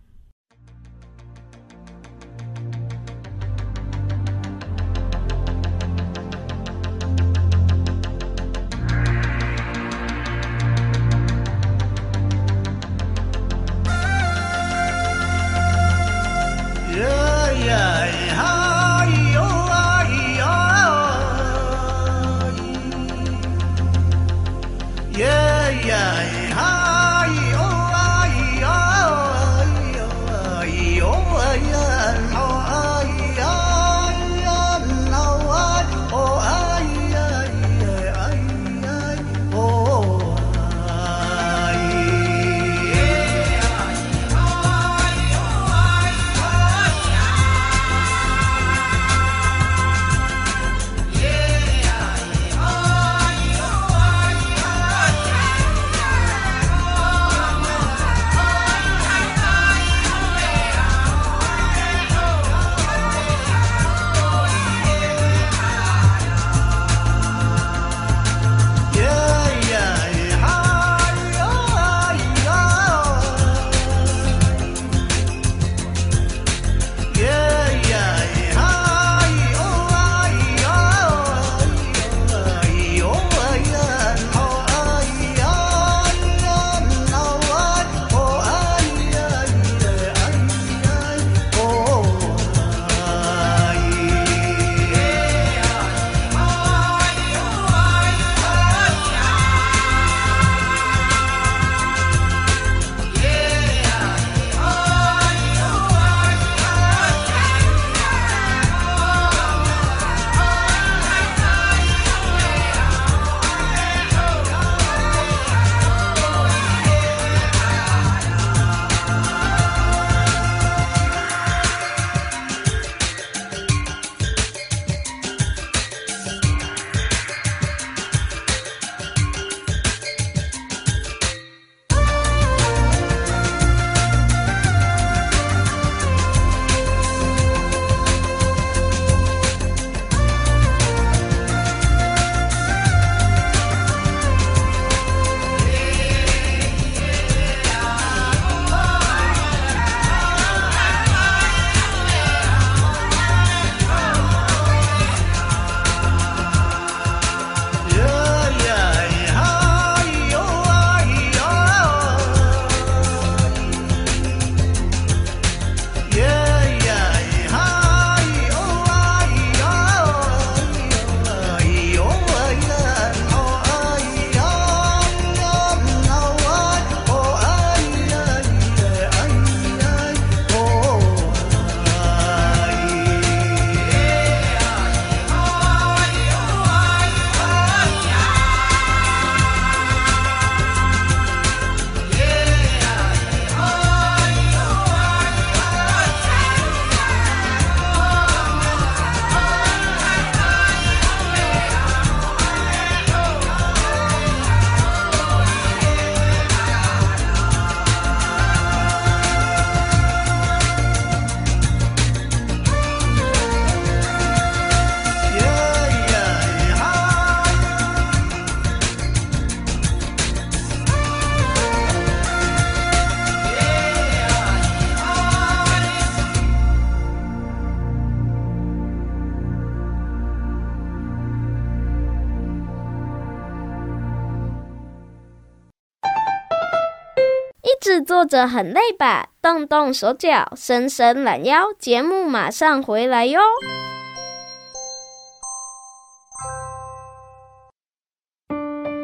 [238.28, 239.30] 着很累吧？
[239.40, 241.72] 动动手脚，伸伸懒腰。
[241.78, 243.40] 节目马上回来哟！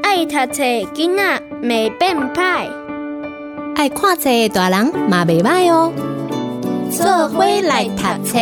[0.03, 2.70] 爱读册囡仔袂变歹，
[3.75, 5.93] 爱看册大人嘛袂歹哦。
[6.91, 8.39] 做伙来读册。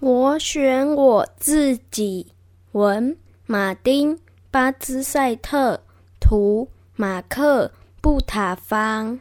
[0.00, 2.32] 我选我自己。
[2.72, 4.14] 文：马丁·
[4.50, 5.82] 巴兹赛特，
[6.18, 7.66] 图：马克·
[8.00, 9.20] 布塔方。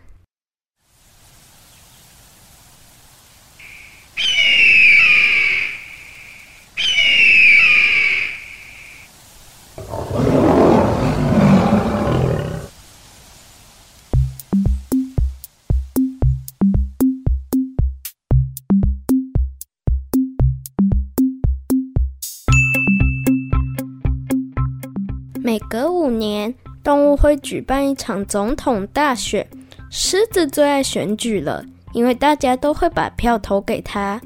[25.58, 26.54] 每隔五年，
[26.84, 29.48] 动物会举办一场总统大选。
[29.90, 34.22] 狮子最爱选举了，因为大家都会把票投给他。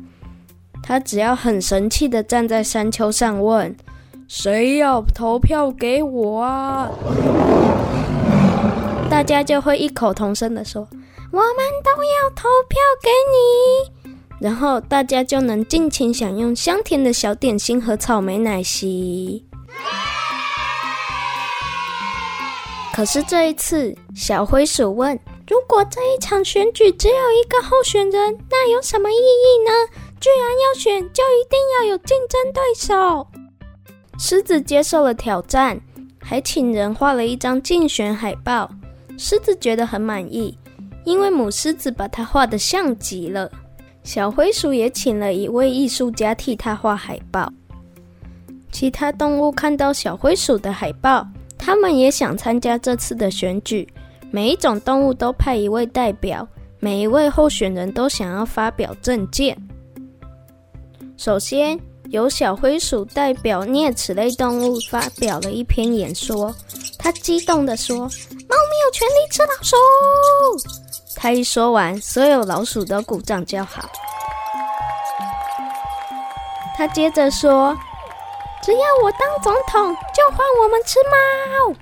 [0.83, 3.73] 他只要很神气地站在山丘上问
[4.27, 6.89] ：“谁要投票给我啊？”
[9.09, 10.81] 大家就会异口同声地说
[11.31, 14.11] ：“我们都要投票给你。”
[14.45, 19.45] 然后大家就能尽情享用香甜的小点心和草莓奶昔。
[22.93, 25.17] 可是这一次，小灰鼠问
[25.47, 29.71] ：“如果这一场选举只有一个候选人，那有什么意义呢？
[30.19, 33.27] 既然要选，就一定要有竞争对手。”
[34.19, 35.79] 狮子接受了挑战，
[36.21, 38.69] 还请人画了一张竞选海报。
[39.17, 40.57] 狮子觉得很满意，
[41.05, 43.49] 因为母狮子把它画得像极了。
[44.03, 47.51] 小灰鼠也请了一位艺术家替他画海报。
[48.71, 51.25] 其他动物看到小灰鼠的海报。
[51.63, 53.87] 他们也想参加这次的选举。
[54.31, 56.47] 每一种动物都派一位代表，
[56.79, 59.55] 每一位候选人都想要发表政见。
[61.17, 66.53] 首先，由小灰鼠代表啮齿类动物发表了一篇演说。
[66.97, 69.75] 他激动地说：“猫咪有权利吃老鼠！”
[71.15, 73.87] 他一说完，所有老鼠都鼓掌叫好。
[76.75, 77.77] 他接着说。
[78.61, 81.75] 只要我当总统，就换我们吃猫。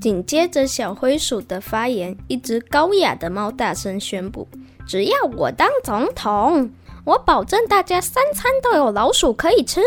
[0.00, 4.48] 紧接着，小灰鼠的发言，一只高雅的猫大声宣布
[4.88, 6.70] ：“只要我当总统，
[7.04, 9.82] 我保证大家三餐都有老鼠可以吃，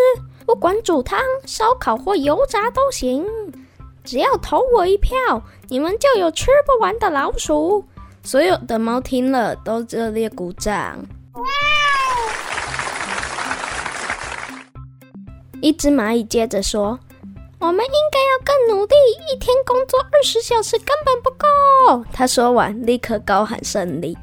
[0.46, 3.26] 不管煮汤、烧烤或油炸都行。
[4.04, 5.18] 只要投我一票，
[5.68, 7.84] 你们就有吃不完的老鼠。”
[8.22, 11.04] 所有的猫听了都热烈鼓掌。
[15.62, 17.00] 一只蚂蚁接着说
[17.60, 18.96] ：“我们应该要更努力，
[19.32, 24.18] 一天工作二十小时根本不够。”他说完，立刻高喊胜利。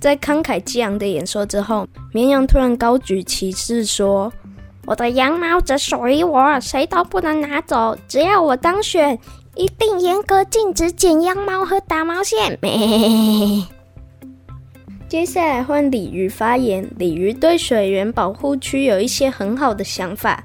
[0.00, 4.32] 在慷慨激昂的演说之后，绵羊突然高举旗帜说
[4.84, 7.96] ：“我的羊毛只属于我，谁都不能拿走。
[8.08, 9.18] 只要我当选，
[9.54, 12.58] 一定严格禁止剪羊毛和打毛线。”
[15.08, 16.88] 接下来换鲤鱼发言。
[16.98, 20.42] 鲤鱼对水源保护区有一些很好的想法。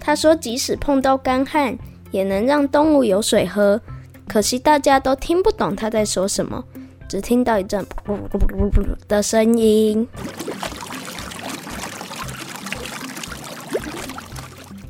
[0.00, 1.78] 他说，即使碰到干旱，
[2.10, 3.80] 也能让动物有水喝。
[4.26, 6.64] 可惜大家都听不懂他在说什么，
[7.08, 10.06] 只听到一阵噗噗噗噗噗的声音。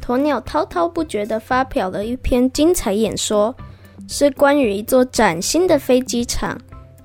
[0.04, 3.54] 鸵鸟滔滔不绝地发表了一篇精彩演说，
[4.08, 6.58] 是关于一座崭新的飞机场。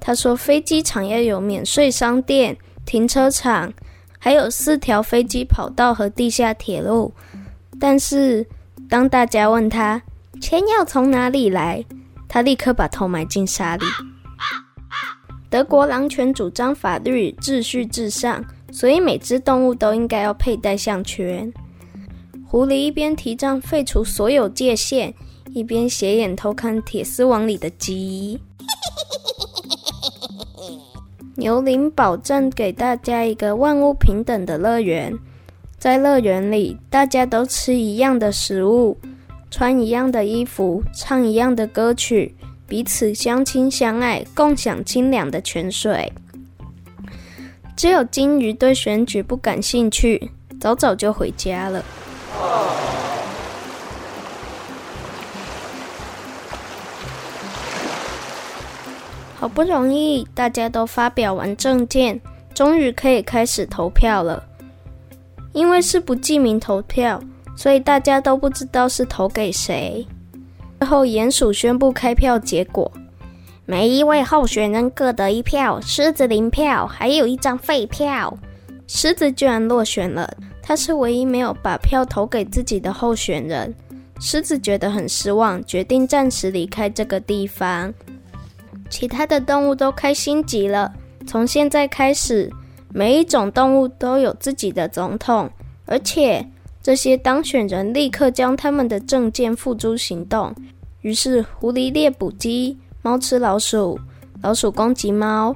[0.08, 3.74] 他说：“飞机场要有免税商店、停车场，
[4.18, 7.14] 还有四条飞机跑道和地下铁路。
[7.78, 8.48] 但是，
[8.88, 10.02] 当大家问他
[10.40, 11.84] 钱要从哪里来，
[12.26, 13.84] 他立刻把头埋进沙里。
[15.50, 18.42] 德国狼犬主张法律秩序至上，
[18.72, 21.52] 所以每只动物都应该要佩戴项圈。
[22.46, 25.14] 狐狸一边提倡废除所有界限，
[25.54, 28.40] 一边斜眼偷看铁丝网里的鸡。”
[31.40, 35.14] 牛羚保证给大家一个万物平等的乐园，
[35.78, 38.98] 在乐园里，大家都吃一样的食物，
[39.52, 42.34] 穿一样的衣服，唱一样的歌曲，
[42.68, 46.12] 彼此相亲相爱，共享清凉的泉水。
[47.76, 51.86] 只有金鱼对选举不感兴趣，早早就回家了。
[59.40, 62.20] 好不容易大家都发表完证件，
[62.56, 64.44] 终于可以开始投票了。
[65.54, 67.22] 因为是不记名投票，
[67.56, 70.04] 所以大家都不知道是投给谁。
[70.80, 72.92] 最后，鼹鼠宣布开票结果：
[73.68, 78.36] 每一位候选人各得一票，狮子零票，还有一张废票。
[78.88, 80.28] 狮子居然落选了，
[80.64, 83.72] 他是唯一没有把票投给自己的候选人。
[84.20, 87.94] 狮子觉得很失望，决定暂时离开这个地方。
[88.90, 90.94] 其他的动物都开心极了。
[91.26, 92.52] 从现在开始，
[92.94, 95.50] 每一种动物都有自己的总统，
[95.86, 96.46] 而且
[96.82, 100.54] 这些当选人立刻将他们的证件付诸行动。
[101.02, 104.00] 于是，狐狸猎捕鸡，猫吃老鼠，
[104.42, 105.56] 老鼠攻击猫，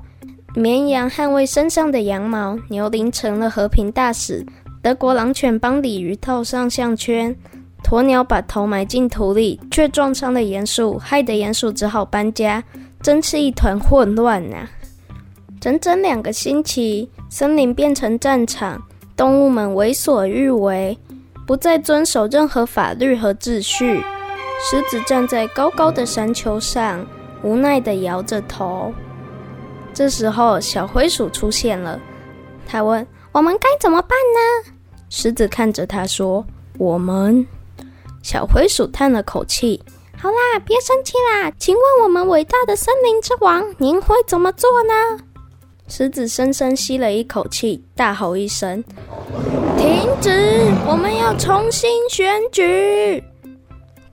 [0.55, 4.45] 绵羊捍卫身上的羊毛，牛铃成了和平大使，
[4.81, 7.35] 德国狼犬帮鲤鱼套上项圈，
[7.83, 12.63] 鸵鸟把头埋进土里，却撞伤了鼹鼠，害得鼹鼠只好搬家，
[13.01, 14.69] 真是一团混乱呐、啊！
[15.59, 18.81] 整整两个星期，森林变成战场，
[19.15, 20.97] 动物们为所欲为，
[21.45, 24.01] 不再遵守任何法律和秩序。
[24.63, 27.05] 狮子站在高高的山丘上，
[27.43, 28.93] 无奈地摇着头。
[29.93, 31.99] 这时候，小灰鼠出现了，
[32.67, 34.71] 他问：“我们该怎么办呢？”
[35.09, 36.45] 狮子看着他说
[36.77, 37.45] ：“我们。”
[38.21, 39.81] 小灰鼠叹了口气
[40.21, 45.23] ：“好啦，别生气啦，请问我们伟大的森林之王，您会怎么做呢？”
[45.89, 48.83] 狮子深深吸了一口气，大吼一声
[49.79, 50.69] ：“停止！
[50.87, 53.23] 我们要重新选举！”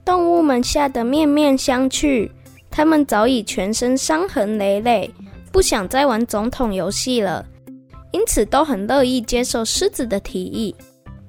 [0.03, 2.27] 动物们吓得面面相觑，
[2.71, 5.13] 他们早已全身伤痕累累，
[5.51, 7.45] 不想再玩总统游戏了，
[8.11, 10.75] 因此都很乐意接受狮子的提议。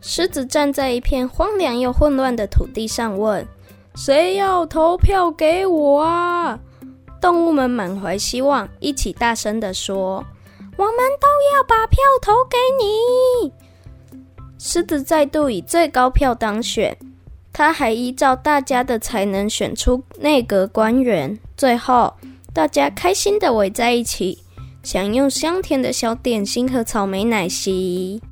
[0.00, 3.46] 狮子站在一片荒凉又混乱的土地上，问
[3.94, 6.58] ：“谁要投票给我啊？”
[7.20, 10.24] 动物们满怀希望，一起大声地说。
[10.76, 13.52] 我们都要把票投给你。
[14.58, 16.96] 狮子再度以最高票当选，
[17.52, 21.38] 他还依照大家的才能选出内阁官员。
[21.54, 22.14] 最后，
[22.54, 24.42] 大家开心地围在一起，
[24.82, 28.22] 享用香甜的小点心和草莓奶昔。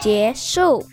[0.00, 0.86] 结束。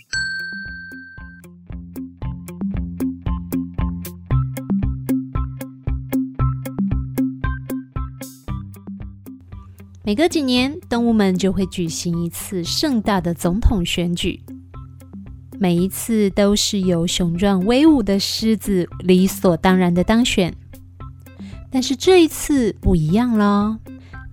[10.12, 14.38] 每隔几年，动物们就会举行一次盛大的总统选举。
[15.58, 20.54] 每一次都是由雄壮威武的狮子理所当然的当选。
[21.72, 23.80] 但是这一次不一样了，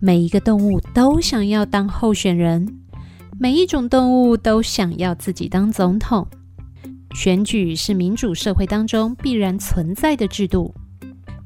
[0.01, 2.81] 每一个动物都想要当候选人，
[3.39, 6.27] 每一种动物都想要自己当总统。
[7.15, 10.75] 选举是民主社会当中必然存在的制度。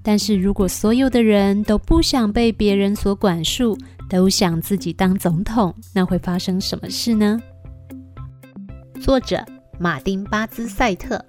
[0.04, 3.76] 但是如果所有的人都不想被别人所管束，
[4.12, 7.40] 都想自己当总统，那会发生什么事呢？
[9.00, 9.42] 作者
[9.80, 11.24] 马丁·巴兹赛特。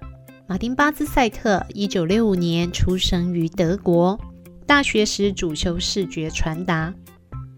[0.46, 4.20] 马丁·巴兹赛特，一九六五年出生于德国，
[4.66, 6.92] 大学时主修视觉传达。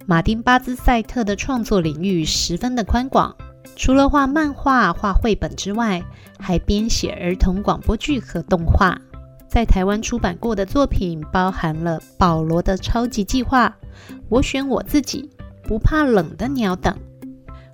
[0.06, 3.34] 马丁·巴兹赛特的创作领域十分的宽广，
[3.74, 6.00] 除了画漫画、画绘本之外，
[6.38, 8.96] 还编写儿童广播剧和动画。
[9.48, 13.68] 在台湾出版过的作品包含了《保罗的超级计划》。
[14.28, 15.30] 我选我自己，
[15.64, 16.94] 不怕冷的鸟等。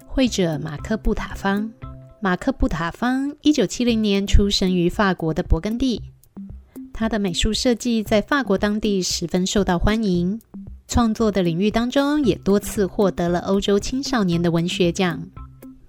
[0.06, 1.72] 绘者马克布塔方，
[2.20, 6.00] 马克布塔方，一九七零年出生于法国的勃艮第。
[6.92, 10.38] 他的美术设计在法国当地十分受到欢迎，
[10.86, 15.20] 创作的领域当中也多次获得了欧洲青少年的文学奖。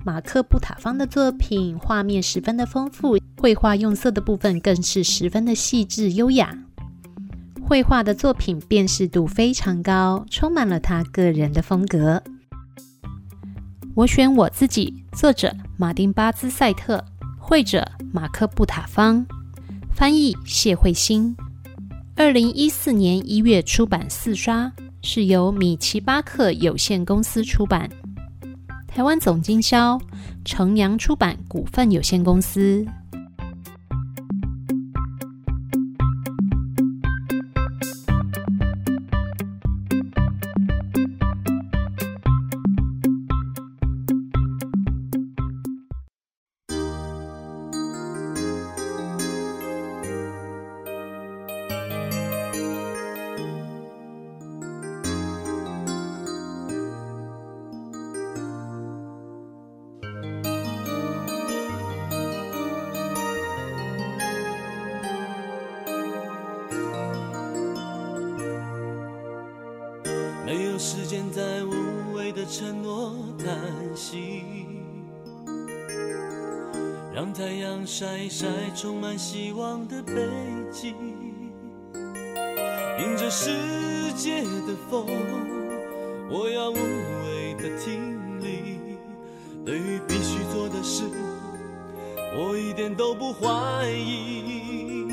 [0.05, 6.57] 马克布塔方的作品画面十分的丰富，绘画用色的部分更是十分的细致优雅。
[7.61, 12.21] 绘画的作品辨识度非常高，充满了他个人的风格。
[13.95, 17.01] 我选我自己，作者马丁·巴兹赛特，
[17.39, 19.25] 绘者马克·布塔方，
[19.93, 21.33] 翻译谢慧欣。
[22.17, 24.69] 二零一四年一月出版四刷，
[25.01, 27.89] 是由米奇巴克有限公司出版。
[28.95, 29.99] 台湾总经销
[30.45, 32.85] 城阳出版股份有限公司。
[77.23, 80.13] 让太阳晒一晒充满希望的北
[80.69, 80.93] 极，
[82.99, 83.49] 迎着世
[84.13, 85.07] 界的风，
[86.29, 88.77] 我要无畏的挺立。
[89.63, 91.05] 对于必须做的事，
[92.35, 95.07] 我一点都不怀疑。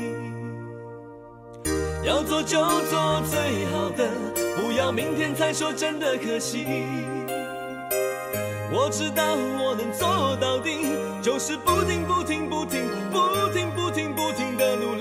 [2.03, 4.09] 要做就做最好的，
[4.57, 6.65] 不要明天才说真的可惜。
[8.73, 15.00] 我知道我能做到底，就是不停不停不停不停不停不停的努力。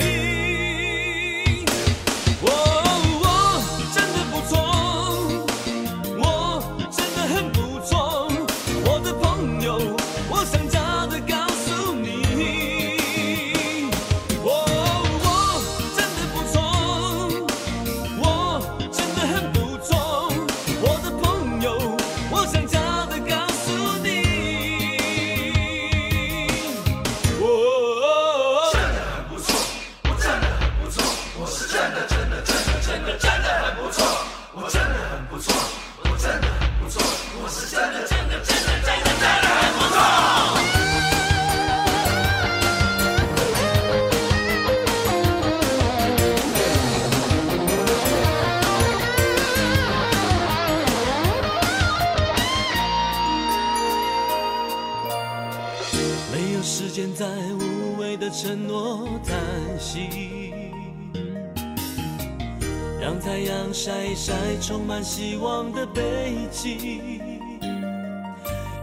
[63.20, 67.20] 太阳晒一晒充满希望的背脊，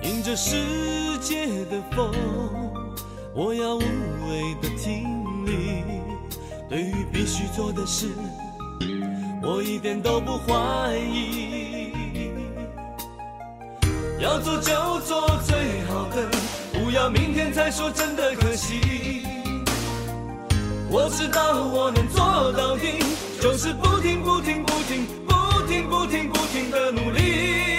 [0.04, 2.12] 迎着世界的风，
[3.34, 5.04] 我要无畏的挺
[5.44, 5.84] 立。
[6.70, 8.12] 对于必须做的事，
[9.42, 11.92] 我一点都不怀疑。
[14.20, 16.30] 要做就做最好的，
[16.74, 19.24] 不要明天才说真的可惜。
[20.90, 23.04] 我知道我能做到底，
[23.40, 27.77] 就是不停不停不停不停不停不停的努力。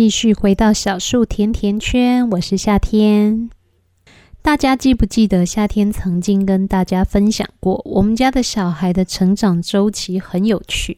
[0.00, 3.50] 继续回到小树甜甜圈，我是夏天。
[4.40, 10.96] 大家记不记得夏天曾经跟大家分享过，我们家的小孩的成长周期很有趣。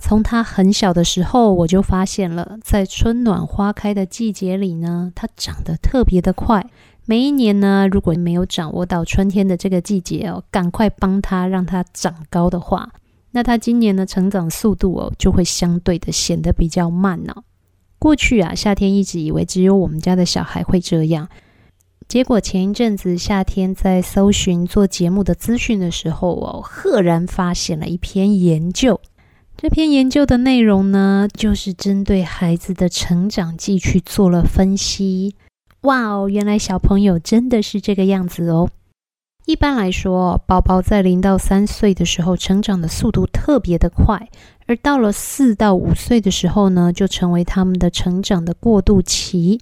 [0.00, 6.64] 从他很小的时候，我就发现了，在春暖花开的季节里呢，他长得特别的快。
[7.04, 12.94] 每一年呢，如果没有掌握到春天的这个季节哦，赶快帮他让他长高的话，
[13.32, 17.34] 那他今年的成长速度哦，就会相对的显得比较慢呢。
[17.98, 21.28] 过去啊，夏天一直以为只有我们家的小孩会这样。
[22.06, 29.00] 结果前一阵子，夏天在搜寻做节目的资讯的时候哦，赫然发现了一篇研究。
[29.56, 35.34] 这篇研究的内容呢，就是针对孩子的成长记去做了分析。
[35.82, 38.70] 哇哦，原来小朋友真的是这个样子哦。
[39.44, 44.28] 一般来说，宝宝在零到三岁的时候，成长的速度特别的快。
[44.68, 49.58] 而到了四到五岁的时候呢，就成为他们的成长的过渡期，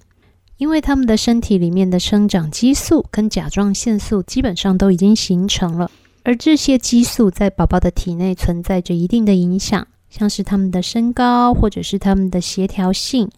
[0.57, 5.89] 因为他们的身体里面的生长激素跟甲状腺素基本上都已经形成了，
[6.23, 13.29] 而这些激素在宝宝的体内存在着一定的影响，像是他们的身高或者是他们的协调性。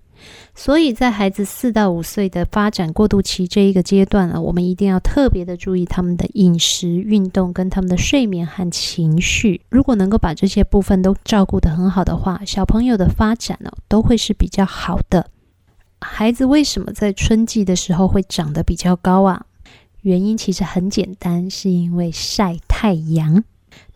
[0.55, 9.61] 所以在孩子四到五岁的发展过渡期这一个阶段呢，我们一定要特别的注意他们的饮食、运动跟他们的睡眠和情绪。
[9.69, 15.29] 如果能够把这些部分都照顾得很好的话，小朋友的发展呢都会是比较好的。
[16.01, 19.45] 孩子为什么在春季的时候会长得比较高啊？
[20.01, 23.43] 原因其实很简单，是因为晒太阳。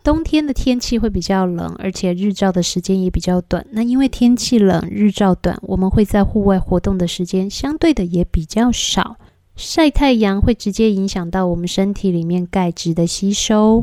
[0.04, 3.66] 冬天的天气会比较冷，而且日照的时间也比较短。
[3.70, 9.16] 那因为天气冷，日照短，我们会在户外活动的时间相对的也比较少。
[9.56, 13.82] 晒太阳会直接影响到我们身体里面钙质的吸收，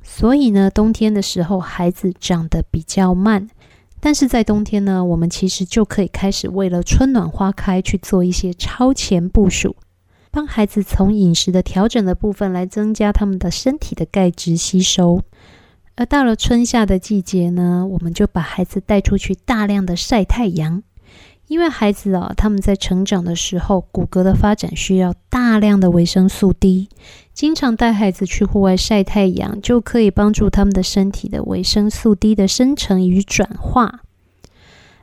[0.00, 3.50] 所以呢，冬天的时候孩子长得比较慢。
[3.98, 9.74] 但是在冬天呢，我们其实就可以开始为了春暖花开去做一些超前部署，
[10.30, 15.20] 帮孩子从饮食的调整的部分来增加他们的身体的钙质吸收。
[15.98, 20.84] 而到了春夏的季节呢，我们就把孩子带出去大量的晒太阳，
[21.48, 26.88] 因为孩子啊，他们在成长的时候，骨骼的发展需要大量的维生素 D，
[27.34, 34.02] 经常带孩子去户外晒太阳，就可以帮助他们的身体的维生素 D 的生成与转化。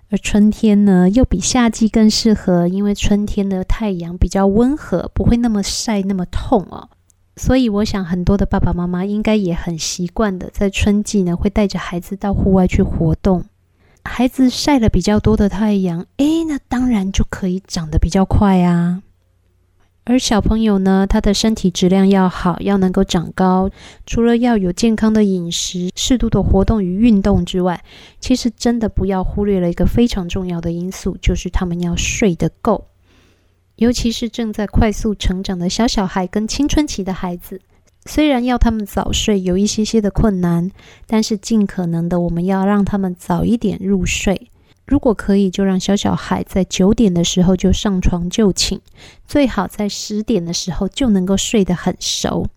[0.10, 6.88] 而春天呢，又比夏季更适合，因为春天的太阳比较温和，不会那么晒那么痛哦。
[7.38, 13.44] 所以，我想很多的爸爸妈妈应该也很习惯的，在春季呢，会带着孩子到户外去活动。
[14.04, 19.02] 孩子晒了比较多的太阳，诶，那当然就可以长得比较快啊。
[20.06, 23.72] 而小朋友呢，他的身体质量要好，要能够长高，
[24.06, 27.84] 除了要有健康的饮食、适度的活动与运动之外，
[28.20, 32.86] 其实真的不要忽略了一个非常重要的因素，就是他们要睡得够。
[33.78, 37.60] 尤其是正在快速成长的小小孩跟青春期的孩子，
[38.06, 40.72] 虽然要他们早睡有一些些的困难，
[41.06, 44.50] 但是尽可能的我们要让他们早一点入睡。
[44.86, 48.80] 如果可以，就让小小孩在九点的时候就上床就寝，
[49.28, 52.48] 最好在十点的时候就能够睡得很熟。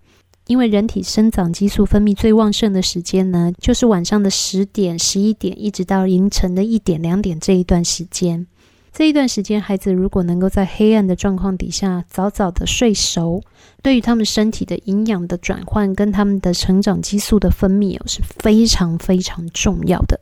[0.47, 8.47] 因为人体生长激素分泌最旺盛的时间呢，就是晚上的十点、十一点，一直到凌晨的一点、两点这一段时间。
[8.93, 13.43] 这一段时间，孩子如果能够在黑暗的状况底下早早的睡熟，
[13.83, 20.19] 对于他们身体的营养的转换跟他们的成长激素的分泌哦，是非常非常重要的。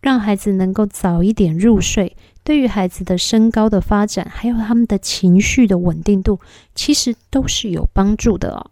[0.00, 6.38] 让孩子能够早一点入睡，对于孩子的身高的发展，还有他们的情绪的稳定度，
[6.74, 8.70] 其实都是有帮助的哦。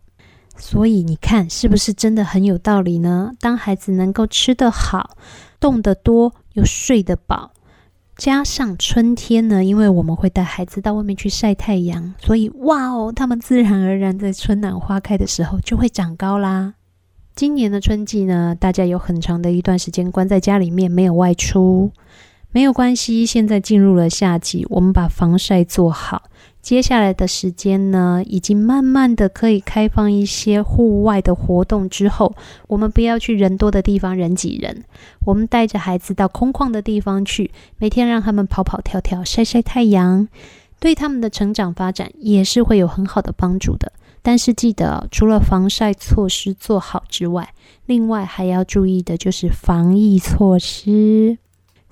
[0.59, 3.33] 所以你看，是不是真的很有道理呢？
[3.41, 5.17] 当孩子能够吃得好、
[5.59, 7.52] 动得多，又睡得饱。
[8.17, 16.75] 加上春天呢，因为我们会带孩子到外面去晒太阳，所以哇哦，他们自然而然在春暖花开的时候就会长高啦。
[17.35, 21.91] 今年的春季呢，大家有很长的一段时间关在家里面，没有外出，
[22.53, 23.25] 没有关系。
[23.25, 26.25] 现在进入了夏季，我们把防晒做好。
[26.63, 32.33] 接下来的时间呢，已经慢慢的可以开放一些户外的活动之后，
[32.69, 34.85] 我们不要去人多的地方人挤人，
[35.27, 40.29] 我们带着孩子到空旷的地方去，每天让他们跑跑跳跳、晒晒太阳，
[40.79, 43.93] 对他们的成长发展也是会有很好的帮助的。
[44.23, 47.53] 但是记得，除了防晒措施做好之外，
[47.87, 51.37] 另外还要注意的就是防疫措施。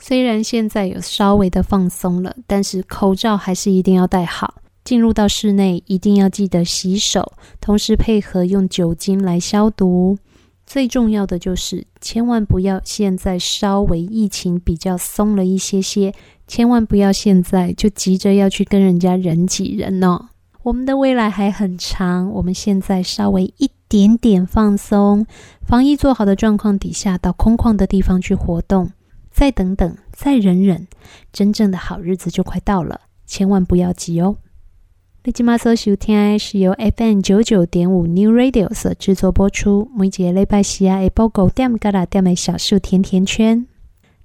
[0.03, 4.55] 虽然现在有稍微的放松了，但是口罩还是一定要戴好。
[4.83, 10.19] 进入到室内一定要记得洗手，同时配合用酒精来消毒。
[10.67, 16.15] 最重要的就是千万不要现在稍微疫情比较松了一些些，
[16.49, 20.29] 千万不要现在就急着要去跟人家人挤人哦。
[20.63, 25.27] 我们的未来还很长，我们现在稍微一点点放松，
[25.67, 28.91] 防疫做好的状况底下，到空旷的地方去活动。
[29.31, 30.87] 再等等，再忍忍，
[31.33, 34.37] 真正的好日子就快到了，千万不要急哦。
[35.25, 43.67] 你今麦所收听是由 FM 九九点五 New Radio 所制作播出，每节礼拜四啊，下午五点到六点的小树甜甜圈。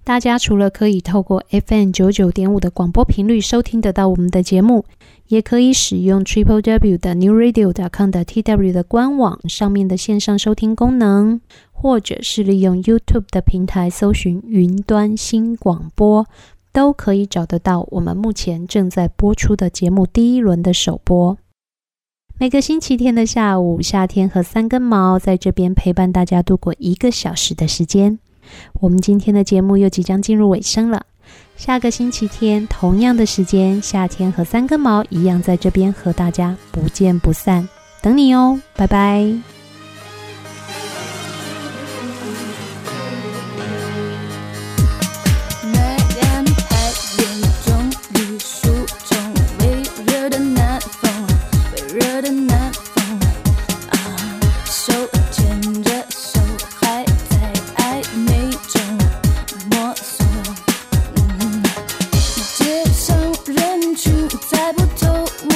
[0.06, 4.86] 大家除了可以透过 FM 九九点五的广播频率收听得到我们的节目，
[5.30, 11.42] 也可以使用 Triple W 的 New Radio 点 com 的 TW 的官网上面的线上收听功能，
[11.72, 16.28] 或者是利用 YouTube 的平台搜寻云端新广播，
[16.72, 21.36] 都可以找得到我们目前正在播出的节目第一轮的首播。
[22.38, 28.20] 每个星期天的下午，夏天和三根毛在这边陪伴大家度过一个小时的时间。
[28.80, 31.06] 我们今天的节目又即将进入尾声了，
[31.58, 37.68] 下个星期天同样的时间，夏天和三根毛一样在这边和大家不见不散，
[38.02, 39.55] 等你哦，拜拜。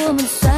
[0.09, 0.48] human side.